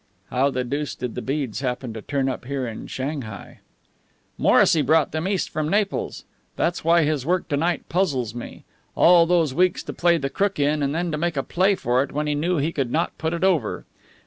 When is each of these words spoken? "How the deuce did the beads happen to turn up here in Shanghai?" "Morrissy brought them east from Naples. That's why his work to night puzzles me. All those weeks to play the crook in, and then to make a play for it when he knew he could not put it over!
"How 0.31 0.49
the 0.49 0.63
deuce 0.63 0.95
did 0.95 1.13
the 1.13 1.21
beads 1.21 1.59
happen 1.59 1.93
to 1.93 2.01
turn 2.01 2.27
up 2.27 2.45
here 2.45 2.65
in 2.65 2.87
Shanghai?" 2.87 3.59
"Morrissy 4.35 4.81
brought 4.81 5.11
them 5.11 5.27
east 5.27 5.51
from 5.51 5.69
Naples. 5.69 6.25
That's 6.55 6.83
why 6.83 7.03
his 7.03 7.23
work 7.23 7.47
to 7.49 7.55
night 7.57 7.87
puzzles 7.87 8.33
me. 8.33 8.63
All 8.95 9.27
those 9.27 9.53
weeks 9.53 9.83
to 9.83 9.93
play 9.93 10.17
the 10.17 10.31
crook 10.31 10.57
in, 10.57 10.81
and 10.81 10.95
then 10.95 11.11
to 11.11 11.19
make 11.19 11.37
a 11.37 11.43
play 11.43 11.75
for 11.75 12.01
it 12.01 12.11
when 12.13 12.25
he 12.25 12.33
knew 12.33 12.57
he 12.57 12.71
could 12.71 12.91
not 12.91 13.15
put 13.19 13.31
it 13.31 13.43
over! 13.43 13.85